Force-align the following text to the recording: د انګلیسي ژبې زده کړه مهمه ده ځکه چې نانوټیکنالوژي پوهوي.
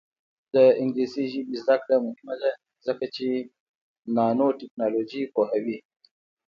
د 0.53 0.55
انګلیسي 0.81 1.23
ژبې 1.33 1.55
زده 1.61 1.75
کړه 1.83 1.95
مهمه 2.05 2.35
ده 2.41 2.51
ځکه 2.85 3.05
چې 3.15 3.27
نانوټیکنالوژي 4.15 5.23
پوهوي. 5.33 5.77